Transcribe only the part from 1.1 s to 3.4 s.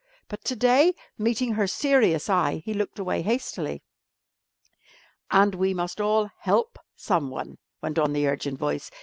meeting her serious eye, he looked away